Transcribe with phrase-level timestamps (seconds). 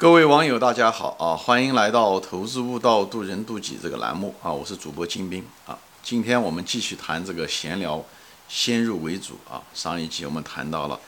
[0.00, 1.36] 各位网友，大家好啊！
[1.36, 4.50] 欢迎来到《投资悟道，渡人渡己》这个栏目啊！
[4.50, 5.78] 我是主播金兵啊！
[6.02, 8.02] 今天我们继续谈这个闲聊，
[8.48, 9.60] 先入为主啊！
[9.74, 10.98] 上一集我们谈到了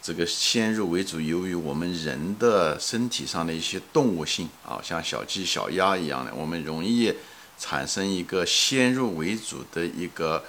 [0.00, 7.12] 这个先入为主，由于我们人的身体上的一些动物性啊，像小鸡、小鸭一样的，我们容易
[7.58, 10.44] 产生一个先入为主的一个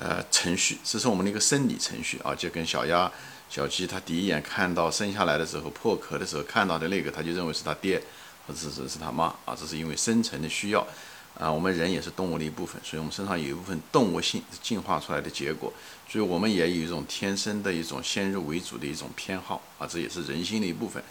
[0.00, 3.12] 呃程序，这是我们的一个生理程序啊，就跟小鸭。
[3.50, 7.98] 小鸡它第一眼看到生下来的时候破壳的时候看到的那个，它就认为是它爹，
[8.46, 10.86] 或者是是它妈啊，这是因为生存的需要
[11.38, 11.50] 啊。
[11.50, 15.72] 我们人也是动物的一部分，所以我们身上有一部分动物性进化出来的结果，
[16.06, 21.02] 所以我们也有一种天生的一种先入为主的一种偏好啊，这也是人性的一部分。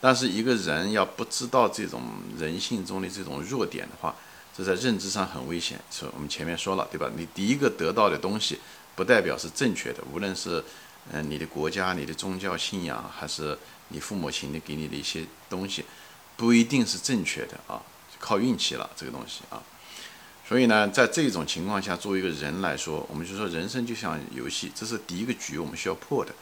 [0.00, 2.02] 但是一个人要不知道这种
[2.38, 4.16] 人性中的这种弱点的话，
[4.56, 5.78] 这在认知上很危险。
[5.90, 7.10] 所以我们前面说了对吧？
[7.14, 8.58] 你第一个得到的东西
[8.96, 10.64] 不代表是正确的，无论是。
[11.10, 15.84] 嗯，你的国家、你的宗教信仰，还是你父母亲的给你的一些东西，
[16.36, 17.82] 不一定是正确的啊，
[18.20, 19.60] 靠运气了这个东西啊。
[20.46, 26.32] 所以呢，在这种情况下，作为一个人来说，我们就说人生就像游戏，这是第一个局我们需要破的。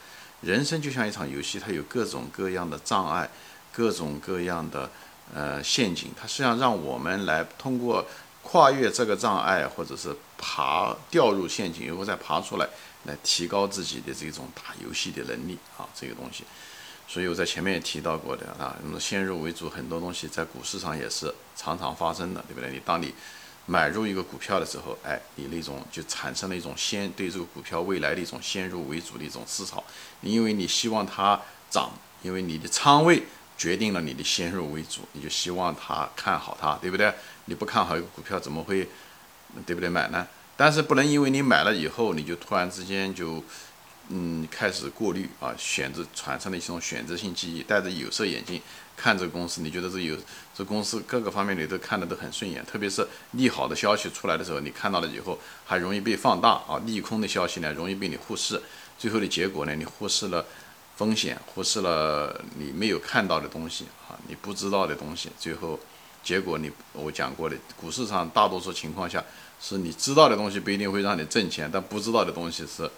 [0.41, 3.29] 人生就像一场游戏，它有各种各样的障碍，
[3.71, 4.89] 各种各样的
[5.33, 8.05] 呃陷阱，它实际上让我们来通过
[8.41, 12.67] 跨越这个障碍，或者是爬掉入陷阱，然后再爬出来。
[13.05, 16.43] 来提高自己的这种打游戏的能力啊，这个东西，
[17.07, 22.71] 所以我在前面也提到过的啊，那么先入为主，很多东西在股市上也是常常发生的，对不对？
[22.71, 23.13] 你当你
[23.65, 29.83] 买入一个股票的时候，哎，你那种就产生了一种先对这个股票未来的一种先入为主的一种思潮，
[30.21, 33.23] 因为你希望它涨，因为你的仓位
[33.57, 37.13] 决定了你的先入为主，你就希望它看好它，对不对？
[37.45, 38.87] 你不看好一个股票，怎么会
[39.65, 40.27] 对不对买呢？
[40.63, 43.43] 但是不能因为你买了以后，你就突然之间就，
[44.09, 48.61] 嗯，开始过滤啊，选择产生了一种选择性记忆，戴着有色眼镜
[48.95, 50.15] 看这个公司，你觉得这有
[50.53, 58.61] 这公司各个方面你都看得都很顺眼，特别是利好的消息出来的时候，你看到了以后还容易被放大啊，利空的消息呢容易被你忽视，
[58.99, 60.45] 最后的结果呢，你忽视了
[60.95, 65.79] 风险，忽视了你没有看到的东西啊，你不知道的东西，最后
[66.23, 69.23] 结果你我讲过的，股市上大多数情况下。
[69.63, 72.89] 是你知道的东西不一定会让你挣钱，但不知道的东西是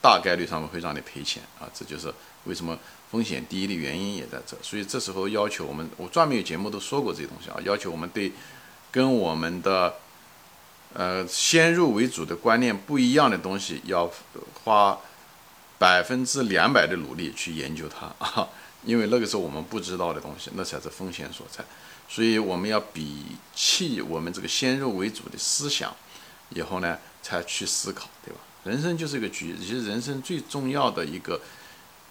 [0.00, 1.66] 大概率上面会让你赔钱啊！
[1.74, 2.78] 这就是为什么
[3.10, 4.56] 风险第一的原因也在这。
[4.62, 8.30] 所以这时候要求我们，我专门有节目都说过这些东西啊，要求我们对
[8.92, 9.92] 跟我们的
[10.92, 14.08] 呃先入为主的观念不一样的东西，要
[14.62, 14.96] 花
[15.76, 18.48] 百分之两百的努力去研究它啊！
[18.84, 21.64] 因为那个时候我们不知道的东西，那才是风险所在。
[22.08, 23.22] 所以我们要摒
[23.54, 25.94] 弃我们这个先入为主的思想。
[26.54, 28.38] 以后呢，才去思考，对吧？
[28.64, 31.40] 人生就是一个局，其实人生最重要的一个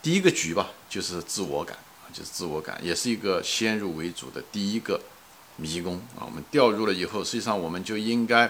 [0.02, 5.00] 第一个局吧，就是自我感啊，就是自我感，也是一个先入为主的第一个
[5.58, 6.26] 迷宫啊。
[6.26, 8.50] 我们掉入了以后，实际上我们就应该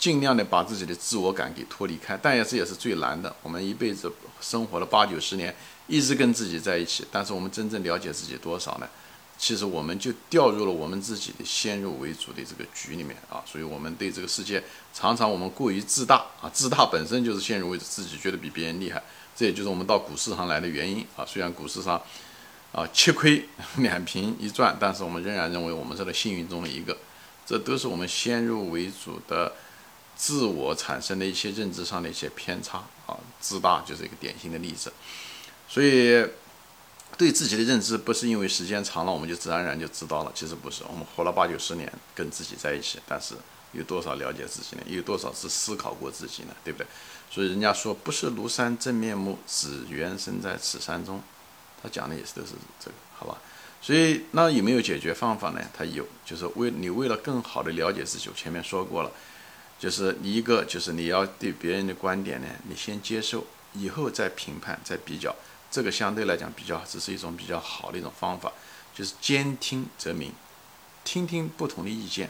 [0.00, 3.32] 尽量的把自己的自我感给脱离开，但也是也是最难的。
[3.42, 5.54] 我们一辈子生活了八九十年，
[5.86, 8.88] 一直跟自己在一起，但是我们真正了解自己多少呢？
[9.36, 14.62] 其实我们就掉入了我们自己的先入为主的这个局里面啊，所以我们对这个世界
[14.94, 19.02] 常常我们过于自大啊，自大本身就是先入为主，自己觉得比别人厉害，
[19.36, 21.24] 这也就是我们到股市上来的原因啊。
[21.26, 22.00] 虽然股市上
[22.72, 23.46] 啊吃亏
[23.76, 26.96] 两平一赚，但是我们仍然认为我们是个幸运中的一个，
[27.46, 29.50] 这都是我们先入为主的
[30.20, 34.92] 自我产生的一些认知上的一些偏差啊，自大就是一个典型的例子，
[35.66, 36.26] 所以。
[37.18, 40.84] 对自己的认知不是因为时间长了我们就自然而然就知道了，其实不是。
[40.88, 43.34] 我们活了八九十年跟自己在一起，但是
[43.72, 44.82] 有多少了解自己呢？
[44.86, 46.54] 有多少是思考过自己呢？
[46.64, 46.86] 对不对？
[47.28, 51.20] 所以人家说不是庐山真面目，只缘身在此山中。
[51.82, 53.36] 他讲的也是都是这个，好吧？
[53.82, 55.60] 所以那有没有解决方法呢？
[55.76, 59.10] 他有，就是为你为了更好的了解自己，我前面说过了，
[59.80, 65.34] 就是一个就是你要对别人的观点呢，你先接受，以后再评判，再比较。
[65.70, 68.52] 这个相对来讲比较，只是一种比较好的一种方法，
[68.94, 70.32] 就是兼听则明，
[71.02, 72.28] 听听不同的意见，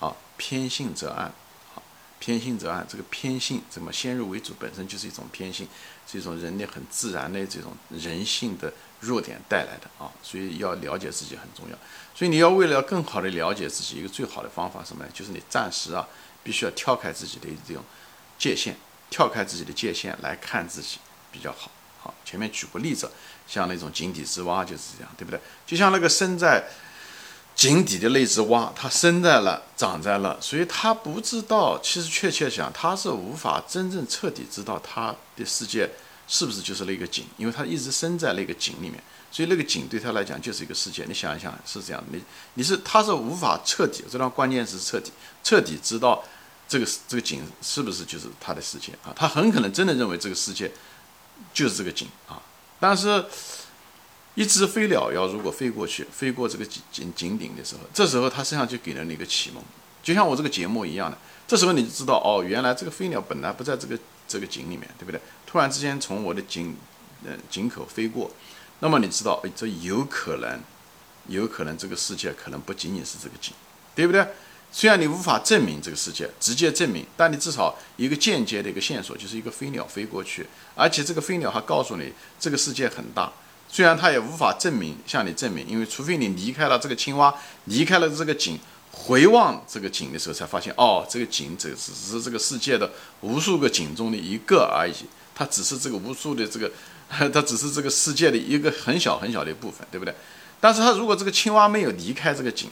[0.00, 1.26] 啊，偏信则暗，
[1.74, 1.82] 啊，
[2.18, 2.86] 偏信则暗。
[2.88, 5.68] 这个偏信怎么先入为主，本身就是一种偏信，
[6.06, 10.10] 是一种人类很自然的这种人性的弱点带来的啊。
[10.22, 11.76] 所以要了解自己很重要。
[12.14, 15.10] 所以你要为了更好的了解自己，一个最好的方法什么呢？
[15.12, 16.08] 就是你暂时啊，
[16.42, 17.82] 必须要跳开自己的这种
[18.38, 18.74] 界限，
[19.10, 20.98] 跳开自己的界限来看自己
[21.30, 21.70] 比较好。
[21.98, 23.10] 好，前面举过例子，
[23.46, 25.38] 像那种井底之蛙就是这样，对不对？
[25.66, 26.64] 就像那个生在
[27.54, 31.78] 井底的那只蛙，它生在了，长在了，所以它不知道。
[31.82, 35.90] 其实确切讲，它是无法真正彻底知道它的世界
[36.26, 37.26] 是不是就是那个井？
[37.36, 41.04] 因为它一直生在那个井里面，所以那个井对他来讲就是一个世界。
[41.06, 42.22] 你想一想，是这样的，你
[42.54, 45.12] 你是他是无法彻底，这段关键是彻底，
[45.42, 46.22] 彻底知道
[46.68, 49.12] 这个这个井是不是就是他的世界啊？
[49.14, 50.70] 他很可能真的认为这个世界
[51.54, 52.42] 就是这个井啊。
[52.78, 53.24] 但是，
[54.34, 59.62] 一只飞鸟要如果飞过去，飞过这个井井井顶的时候，这时候它身上就给了你一个启蒙，
[60.02, 61.18] 就像我这个节目一样的。
[61.46, 63.98] 这时候你就知道，哦，原来这个飞鸟本来不在这个
[64.28, 65.20] 这个井里面，对不对？
[65.46, 66.76] 突然之间从我的井，
[67.24, 68.30] 呃，井口飞过，
[68.80, 70.60] 那么你知道，哎，这有可能，
[71.28, 73.54] 有可能这个世界可能不仅仅是这个井，
[73.94, 74.26] 对不对？
[74.72, 83.32] 虽然你无法证明这个世界，直接证明，但你至少一个间接的一个线索，就是一个飞鸟飞过去，而且这个飞鸟还告诉你这个世界很大。
[83.68, 87.34] 虽然它也无法证明向你证明，因为除非你离开了这个青蛙，
[87.66, 88.58] 离开了这个井。
[88.92, 92.90] 回望这个井的时候，才发现哦，这个井只只是这个世界的
[93.20, 96.68] 无数个井中的一个而已，它只是这个无数的这个，
[97.32, 100.14] 它只是这个世界的一个很小很小的一部分，对不对？
[100.60, 102.70] 但是它如果这个青蛙没有离开这个井，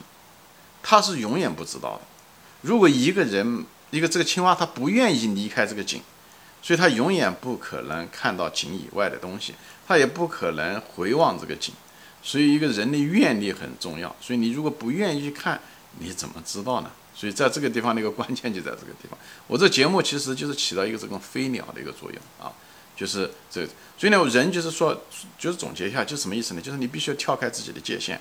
[0.83, 2.01] 它是永远不知道的。
[2.63, 6.01] 如果一个人一个这个青蛙它不愿意离开这个井，
[6.63, 9.55] 所以它永远不可能看到井以外的东西，
[9.87, 11.75] 它也不可能回望这个井。
[12.23, 14.15] 所以一个人的愿力很重要。
[14.21, 15.61] 所以你如果不愿意看，
[15.99, 16.91] 你怎么知道呢？
[17.15, 19.19] 所以在这个地方的一个关键就在这个地方。
[19.47, 22.53] 我这节目其实就是起到一个这种飞鸟的一个作用啊，
[22.99, 23.65] 就是这。
[23.97, 25.01] 所以呢，人就是说，
[25.39, 26.61] 就是总结一下，就什么意思呢？
[26.61, 28.21] 就是你必须要跳开自己的界限，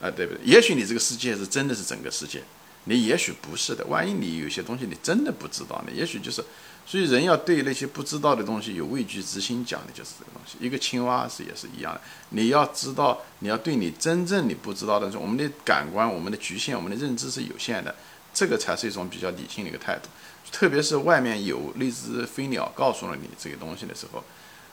[0.00, 0.40] 啊，对不对？
[0.44, 2.42] 也许你这个世界是真的是整个世界，
[2.84, 3.84] 你也许不是的。
[3.86, 5.92] 万一你有些东西你真的不知道呢？
[5.94, 6.44] 也许就是。
[6.86, 10.56] 所以人要对那些不知道的东西有畏惧之心，讲的就是这个东西。
[10.58, 12.00] 一个青蛙是也是一样的，
[12.30, 17.94] 你要知道，你要对你真正你不知道的，我们的感官、我们的局限、我们的认知是有限的，
[18.34, 20.08] 这个才是一种比较理性的一个态度。
[20.50, 24.24] 特别是外面有那只飞鸟告诉了你这个东西的时候，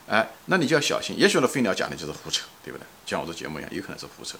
[0.08, 1.18] 哎，那你就要小心。
[1.18, 2.86] 也许那飞鸟讲的就是胡扯，对不对？
[3.06, 4.38] 像我这节目一样，有可能是胡扯，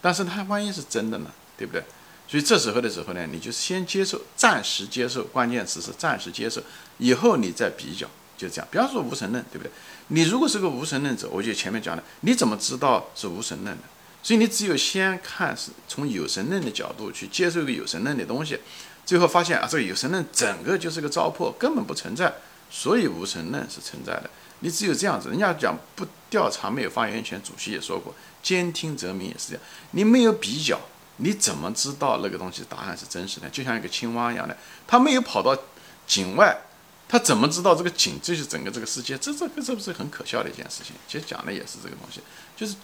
[0.00, 1.82] 但是它万一是真的呢，对不对？
[2.26, 6.62] 所以这时候的时候呢，你就先接受，暂时接受，关键词是暂时接受，
[6.98, 8.68] 以后你再比较，就这样。
[8.70, 9.70] 比方说无神论，对不对？
[10.08, 13.82] 你如果是个无神论者，我就前面讲的，你怎么知道是无神论的？
[14.22, 18.58] 所以你只有先看是从有神论的角度去接受一个有神论的东西，
[19.08, 22.30] 最后发现啊，这个有神论整个就是个糟粕，根本不存在，
[22.70, 24.28] 所以无神论是存在的。
[24.58, 29.62] 你只有这样子，人家讲不调查没有发言权，主席也说过，兼听则明也是这样，
[29.92, 30.78] 你没有比较。
[31.16, 33.48] 你怎么知道那个东西答案是真实的？
[33.48, 34.54] 就像一个青蛙一样的，
[34.86, 35.56] 它没有跑到
[36.06, 36.54] 井外，
[37.08, 39.16] 它怎么知道这个井就是整个这个世界？
[39.16, 40.94] 这这个这不是很可笑的一件事情？
[41.08, 42.20] 其实讲的也是这个东西，
[42.54, 42.76] 就是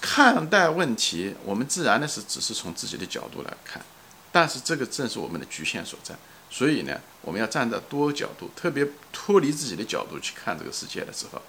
[0.00, 3.84] 看待问题，我们自然的是只是从自己的角度来看，
[4.34, 6.12] 但是这个正是我们的局限所在。
[6.50, 11.40] 所以呢，我们要站在多角度，特别脱离自己的角度去看这个世界的时候，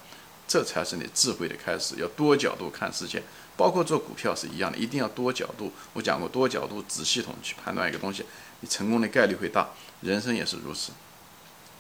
[0.47, 1.95] 这才是你智慧的开始。
[1.95, 3.23] 要多角度看世界。
[3.57, 5.71] 包括做股票是一样的，一定要多角度。
[5.93, 8.23] 我讲过多角度子系统去判断一个东西，
[8.59, 9.69] 你成功的概率会大。
[10.01, 10.91] 人生也是如此。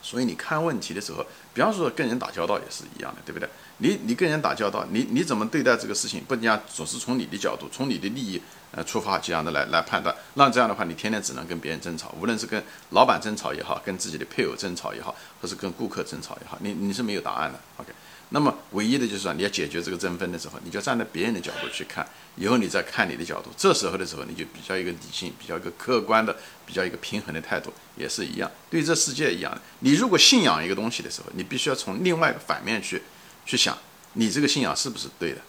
[0.05, 3.49] 所以你看问题的时候，比方说跟人打交道也是一样的，对不对？
[3.79, 6.23] 你你跟人打交道，你你怎么对待这个事情？
[6.23, 10.15] 不讲总是从你的角度、从你的利益呃出发这样的来来判断。
[10.35, 17.59] 那这样的话，你天天只能跟别人争吵，无论是跟老板争吵也好，跟自己的配偶争吵也好，或是跟顾客争吵也好，你你是没有答案的。
[17.77, 17.91] OK。
[18.35, 22.05] 那么唯一的就是说，你要解决这个争分的时候，你就站在别人的角度去看，
[22.35, 28.51] 以后你再看你的角度，这时候的时候，你就比较一个理性、比较一个客观的、比较一个平衡的态度，也是一样。
[28.69, 33.01] 对这世界一样，你如果信仰一个东西的时候，你必须要从另外一个反面去
[33.45, 33.77] 去想，
[34.15, 35.39] 你这个信仰是不是对的？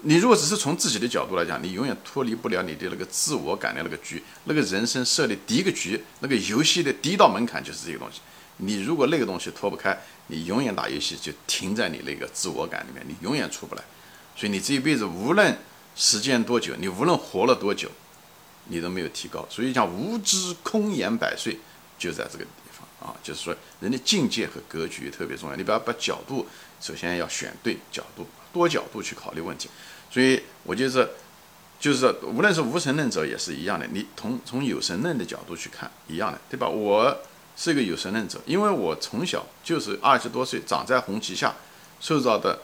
[0.00, 8.22] 你如果只是从自己的角度来讲，你永远脱离不了你的那个自我感的那个局，那个人生设的第一个局，那个游戏的第一道门槛就是这个东西。
[8.58, 9.98] 你如果那个东西脱不开，
[10.28, 13.82] 你永远打游戏就停在你那个自我感里面，你永远出不来。
[14.34, 15.58] 所以你这一辈子无论
[15.94, 17.90] 时间多久，你无论活了多久，
[18.68, 19.46] 你都没有提高。
[19.50, 21.58] 所以讲无知空言百岁，
[21.98, 25.56] 就在这个地方啊，就是说人的境界和格局特别重要。
[25.56, 26.46] 你不要把角度，
[26.80, 29.68] 首先要选对角度，多角度去考虑问题。
[30.10, 31.06] 所以我就是，
[31.78, 36.66] 就是，无论是无神论者也是一样的，你从从有神论的角度去看，一样的，对吧？
[36.66, 37.14] 我。
[37.56, 41.54] 是一个有神论者，因为我从小就是二十多岁长在红旗下，
[42.00, 42.58] 受到的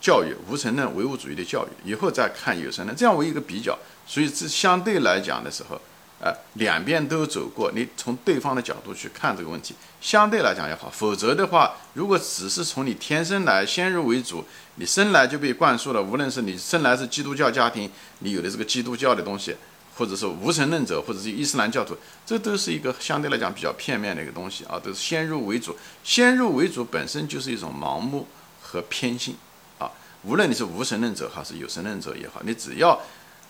[0.00, 5.80] 教育无神论唯物主义的教育，以后再看有神论，这样为一个比较，所以这相对来讲的时候，
[6.20, 10.88] 呃，两边都走过，你从对方的角度去看这个问题，相对来讲也好。
[10.90, 14.44] 否则的话，如果只是从你天生来先入为主，
[14.76, 19.54] 你生来就被灌输了，无论是你生来是基督教家庭，你有的这个基督教的东西。
[20.00, 25.76] 或者是无神论者，或者是伊斯兰教徒，这都是一个相对来讲比较片面的一个东西啊，都是先入为主。
[26.02, 28.26] 先入为主本身就是一种盲目
[28.62, 29.36] 和偏心
[29.78, 29.90] 啊。
[30.22, 32.98] 无论你是无神论者还是有神论者也好，你只要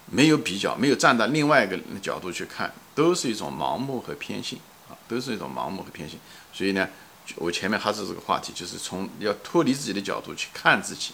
[0.07, 6.19] 没有比较，没有站在另外一个角度去看，都是一种盲目和偏心啊，都是一种盲目和偏心。
[6.53, 6.89] 所以呢，
[7.37, 11.13] 我前面还是这个话题，就是从要脱离自己的角度去看自己，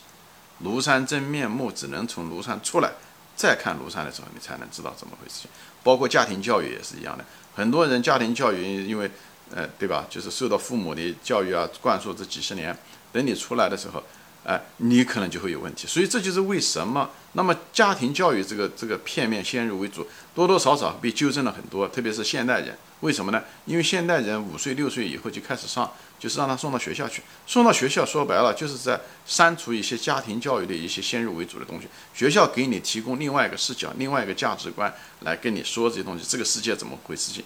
[0.65, 2.91] 庐山真面目只能从庐山出来。
[3.37, 5.47] 再看庐山的时候，你才能知道怎么回事。
[5.85, 7.25] 包括家庭教育也是一样的，
[7.55, 9.09] 很多人家庭教育因为，
[9.55, 10.07] 呃，对吧？
[10.11, 12.77] 就是受到父母的教育啊灌输这几十年，
[13.13, 14.03] 等你出来的时候。
[14.47, 17.11] 哎，你可能就会有问题，所以这就是为什么。
[17.33, 22.79] 那么家庭教育这个这个片面先入为主，多多少少被纠正了很多，特别是现代人。
[23.01, 23.43] 为什么呢？
[23.65, 27.23] 因为现代人五岁六岁以后就开始上，就是让他送到学校去。
[27.45, 31.89] 送到学校，说白了就是在删除一些家庭教育的一些先入为主的东西。
[32.15, 36.25] 学校给你提供另外一个视角、另外一个价值观来跟你说这些东西。
[36.27, 37.33] 这个世界怎么回事？
[37.33, 37.45] 情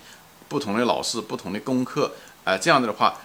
[0.48, 2.12] 不同的老师、不同的功课，
[2.44, 3.18] 哎，这样子的话。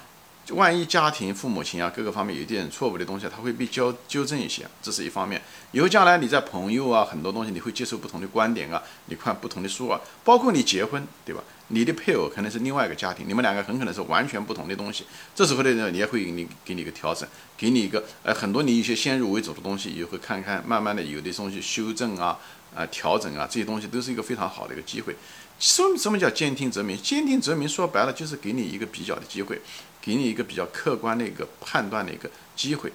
[0.50, 5.42] 万一家庭父母亲啊各个方面有一点错误的东西，他会被纠纠正一些，这是一方面。
[5.72, 11.44] 以后将来你在朋友啊很多东西，你会接受不同的观点啊，你看不同的书啊，包括你结婚，对吧？
[11.70, 15.04] 你的配偶可能是另外一个家庭，你们两个很可能是完全不同的东西。
[15.34, 22.38] 这时候的人，你也会给你给你一个调整，给你一个呃很多你一些先入为主的东西，也会看看慢慢的有的东西修正啊
[22.76, 25.16] 啊调整啊，这些东西都是一个非常好的一个机会。
[25.58, 27.02] 什什么叫兼听则明？
[27.02, 29.60] 兼听则明说白了就是给你一个比较的机会。
[30.06, 32.94] 给你一个比较客观的一个判断的一个机会，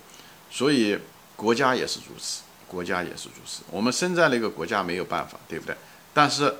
[0.48, 0.96] 所以
[1.34, 3.62] 国家也是如此，国家也是如此。
[3.68, 5.74] 我们生在那个国家没有办法，对不对？
[6.14, 6.54] 但是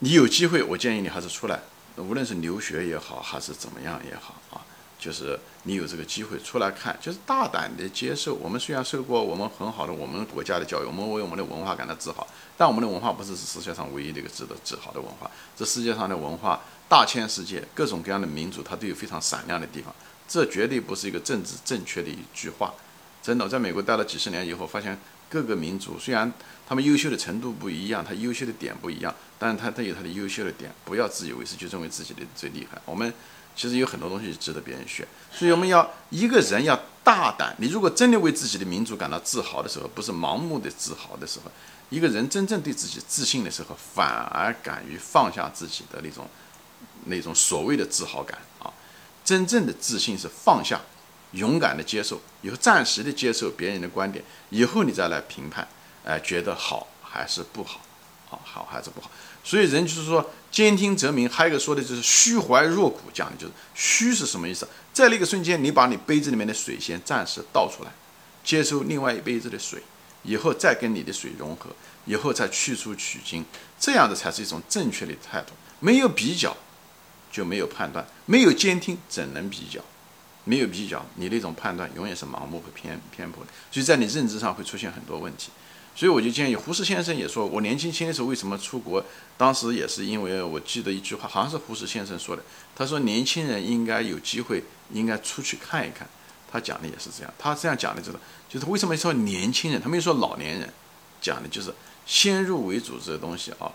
[0.00, 1.60] 你有机会，我建议你还是出来，
[1.96, 4.63] 无论是留学也好，还是怎么样也好啊，
[5.04, 8.34] 就是你有这个机会出来看，就是大胆的接受。
[8.36, 15.30] 我们虽然受过我们很好的我们国家的教育，我们为我们的文化感到自豪，但我们的文化不是世界上唯一的一个值得自豪的文化。
[15.54, 16.60] 这世界上的文化。
[16.86, 19.92] 大千世界，各种各样的民族，它都有非常闪亮的地方。
[20.28, 22.72] 这绝对不是一个政治正确的一句话。
[23.22, 24.96] 真的，在美国待了几十年以后，发现
[25.30, 26.30] 各个民族虽然
[26.68, 30.70] 他们优秀的程度不一样，他优秀的点不一样，但是他都有他的优秀的点。
[30.84, 32.78] 不要自以为是，就认为自己的最厉害。
[32.84, 33.12] 我们
[33.54, 35.06] 其实有很多东西值得别人学。
[35.32, 37.54] 所以我们要一个人要大胆。
[37.58, 41.50] 你如果真的为自己的民族感到自豪的时候，不是盲目的自豪的时候，
[41.90, 46.28] 一个人真正对自己自信的时候，反而敢于放下自己的那种。
[47.06, 48.72] 那种所谓的自豪感啊，
[49.22, 50.80] 真正的自信是放下，
[51.32, 55.68] 勇敢的接受，以后暂时的接受别人的观点，以后你再来评判，
[56.02, 57.80] 哎，觉得好还是不好，
[58.30, 59.10] 啊，好还是不好。
[59.44, 61.28] 所以人就是说，兼听则明。
[61.28, 64.66] 还有一个说的就是虚怀若谷，讲的就是虚是什么意思？
[64.92, 67.92] 在那个瞬间，你把你杯子里面的水先暂时倒出来，
[68.42, 69.82] 接收另外一杯子的水，
[70.22, 71.70] 以后再跟你的水融合，
[72.06, 73.44] 以后再去除取精，
[73.78, 75.52] 这样的才是一种正确的态度。
[75.78, 76.56] 没有比较。
[77.34, 79.80] 就没有判断，没有监听，怎能比较？
[80.44, 85.50] 没有比较，你那种判断永远是盲目和偏偏颇的，所以在你认知上会出现很多问题。
[85.96, 89.04] 所以我就建议胡适先生也说，我年轻轻的时候为什么出国？
[89.36, 92.42] 当时也是因为我记得一句话，好像是胡适先生说的，
[92.74, 96.08] 他说年轻人应该有机会，应该出去看一看。
[96.50, 100.72] 他讲的也是这样，他这样讲的就是，就是为什么说年轻人，他没有说老年人，
[101.20, 101.74] 讲的就是
[102.06, 103.72] 先入为主这个东西啊，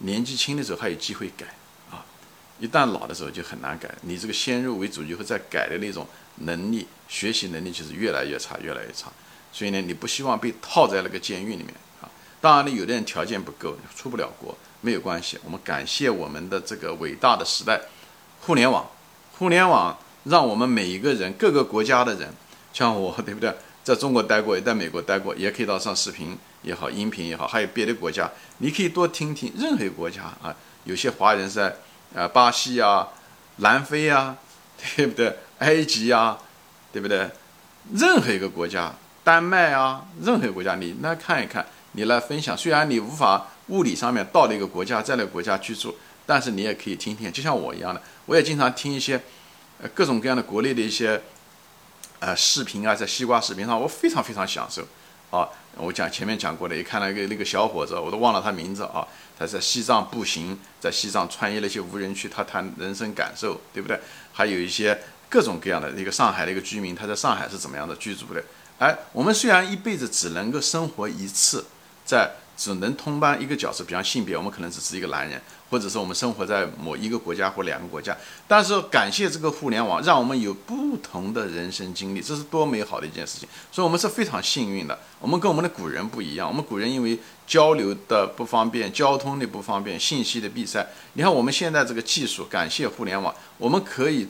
[0.00, 1.46] 年纪轻的时候还有机会改
[1.90, 2.04] 啊。
[2.60, 9.12] 一旦老的时候就很难改，你这个先入为主以后再改的那种能力、学习能力就是越来越差，越来越差。
[9.52, 11.68] 所以呢，你不希望被套在那个监狱里面
[12.00, 12.08] 啊。
[12.40, 15.38] 当然呢，有的人条件不够，出不了国，没有关系。
[15.44, 17.80] 我们感谢我们的这个伟大的时代，
[18.40, 18.88] 互联网，
[19.38, 22.32] 互联网让我们每一个人、各个国家的人，
[22.72, 23.54] 像我，对不对？
[23.82, 30.54] 在中国待过，也在美国待过，也可以到上视频也好，音频也好，还有别的国家，你可以多听听任何国家啊。
[30.84, 31.76] 有些华人在。
[32.16, 33.06] 啊，巴西啊，
[33.56, 34.34] 南非啊，
[34.96, 35.36] 对不对？
[35.58, 36.38] 埃及啊，
[36.90, 37.28] 对不对？
[37.92, 38.94] 任何一个国家，
[39.28, 42.56] 丹麦啊，任何国家，你来看一看，你来分享。
[42.56, 45.94] 虽然你无法物理上面到那个国家，在那个国家居住，
[46.24, 49.20] 但是你也可以听听，就像我一样的，我也经常听一些，
[49.82, 51.20] 呃，各种各样的国内的一些，
[52.20, 54.82] 呃，视频啊，在西瓜视频上，我非常非常享受。
[55.30, 59.06] 啊，我讲前面讲过的，也看了一个那个小伙子，我都忘了他名字啊。
[59.38, 64.00] 他在西藏步行，在西藏穿越那些无人区，他谈人生感受，对不对？
[64.32, 68.42] 还有一些各种各样的一个上海的一个居民，他在上海是怎么样的居住的？
[68.78, 71.64] 哎，我们虽然一辈子只能够生活一次，
[72.04, 78.16] 在只能通班一个角色，比方性别，我们可能只是一个男人，或者是我们生活在某一个国家或两个国家。
[78.46, 83.48] 但是感谢这个互联网，让我们有不同的人生经历，这是多美好的一件事情。
[83.70, 84.98] 所以我们是非常幸运的。
[85.20, 90.84] 我们跟我们的古人不一样，我们古人因为交流的不方便，交通的不方便，信息的闭塞。
[91.14, 94.26] 你看我们现在这个技术，感谢互联网，我们可以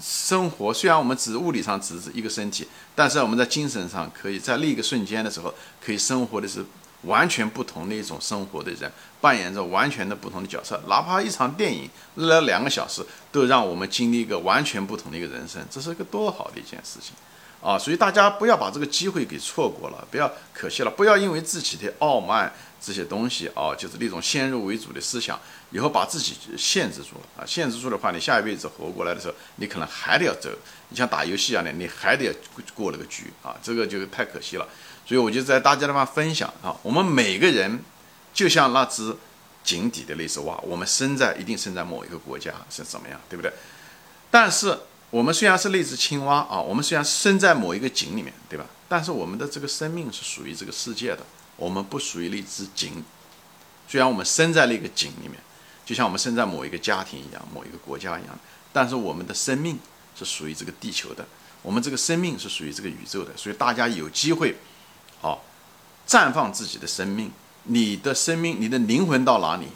[0.00, 0.74] 生活。
[0.74, 6.64] 虽然我们只是物理上只是一个身体，但是我们在精神上，可以在另一个瞬间的时候，可以生活的是。
[7.04, 8.92] 完全不同的一种生活的人，
[9.22, 10.78] 扮演着完全的不同的角色。
[10.86, 17.14] 哪怕一场电影那两个小时，都让我们经历一个完全不同的一个人生，这是一个多好的一件事情
[17.62, 17.78] 啊！
[17.78, 25.38] 所以大家不要把这个机会给错过了，不要可惜了，不要因为自己的傲慢这些东西啊，就是那种先入为主的思想，
[25.70, 27.44] 以后把自己限制住了啊！
[27.46, 30.48] 限制住的话，你下一辈子活过来的时候，你可能还得要走。
[30.88, 32.32] 你像打游戏一样的，你还得要
[32.74, 33.54] 过那个局啊！
[33.62, 34.66] 这个就太可惜了。
[35.06, 37.82] 所以我就在大家的方分享啊，我们每个人
[38.32, 39.14] 就像那只
[39.62, 43.52] 井底的那只蛙，我们生在一定生在某一个国家是怎么样，对不对？
[44.30, 44.78] 但是
[45.10, 48.64] 我们虽然是那只青蛙啊，我们虽然生在某一个井里面，对吧？
[48.88, 51.20] 但是我们的这个生命是属于这个世界的，
[51.60, 53.04] 我们不属于那只井。
[53.86, 55.34] 虽然我们生在那个井里面，
[55.84, 58.38] 就像我们生在某一个家庭一样，某一个国家一样，
[58.72, 59.78] 但是我们的生命
[60.16, 61.26] 是属于这个地球的，
[61.62, 63.36] 我们这个生命是属于这个宇宙的。
[63.36, 64.56] 所以大家有机会。
[65.20, 65.44] 好，
[66.08, 67.30] 绽放自己的生命，
[67.64, 69.66] 你的生命，你的灵魂到哪里，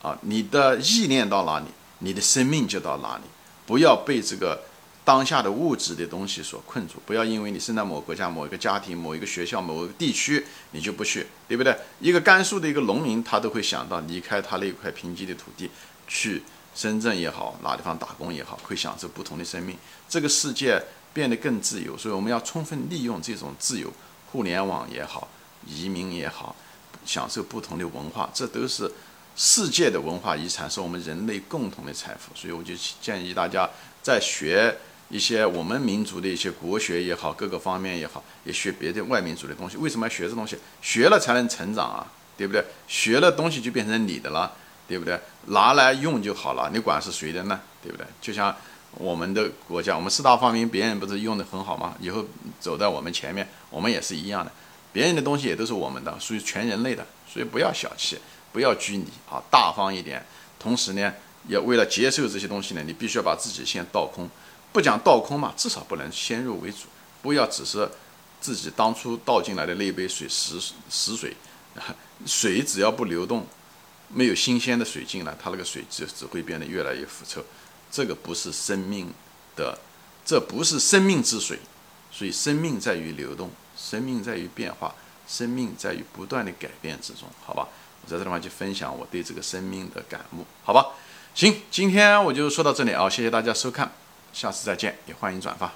[0.00, 1.66] 啊，你的意念到哪里，
[1.98, 3.24] 你的生命就到哪里。
[3.66, 4.62] 不要被这个
[5.04, 11.76] 当下的物质的东西所困住，不要因为你生在某国家、某一个家庭、某一个学校、某一个地区，你就不去，对不对？
[12.00, 15.68] 一个甘肃的一个农民，他都会想到离开他那块贫瘠的土地，
[16.06, 16.42] 去
[16.74, 19.76] 深圳也好，哪地方打工也好，会享受不同的生命。
[20.08, 20.80] 这个世界
[21.12, 23.92] 变得更自由，所以我们要充分利用这种自由。
[24.30, 25.28] 互联网也好，
[25.66, 26.56] 移民也好，
[27.04, 28.90] 享受不同的文化，这都是
[29.36, 32.34] 世界的文化遗产，是我们人类共同的财富。
[32.34, 33.68] 所以我就建议大家
[34.02, 34.74] 在学
[35.12, 39.76] 一些我们民族的一些国学也好，各个方面也好，也学别的外民族的东西。
[39.76, 40.56] 为什么要学这东西？
[40.80, 42.64] 学了才能成长啊，对不对？
[42.88, 44.50] 学了东西就变成你的了，
[44.88, 45.20] 对不对？
[45.46, 47.60] 拿来用就好了，你管是谁的呢？
[47.82, 48.06] 对不对？
[48.20, 48.52] 就像。
[48.96, 51.96] 我们的国家，我们四大发明，别人不是用的很好吗？
[51.98, 52.22] 以后
[52.60, 54.52] 走在我们前面，我们也是一样的。
[54.92, 57.02] 别人的东西也都是我们的，属于全人类的。
[57.26, 58.18] 所以不要小气，
[58.52, 60.22] 不要拘泥啊，大方一点。
[60.58, 61.10] 同时呢，
[61.48, 64.28] 也为了接受这些东西呢，你必须要把自己先倒空。
[64.72, 66.88] 不讲倒空嘛，至少不能先入为主。
[67.20, 67.88] 不要只是
[68.40, 70.58] 自己当初倒进来的那一杯水死
[70.88, 71.36] 死水，
[72.26, 73.46] 水只要不流动，
[74.08, 77.44] 没有新鲜的水进来，它那个水就只会变得越来越腐臭。
[77.90, 79.12] 这个不是生命
[79.54, 79.78] 的，
[80.24, 81.58] 这不是生命之水，
[82.10, 84.94] 所以生命在于流动，生命在于变化，
[85.28, 87.68] 生命在于不断的改变之中，好吧？
[88.02, 90.86] 我在这地方就分享我对这个生命的感悟，好吧？
[91.34, 93.92] 行，今天我就说到这里啊，谢谢大家收看，
[94.32, 95.72] 下次再见，也欢迎转发。